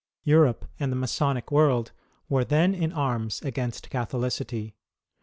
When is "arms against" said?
2.91-3.91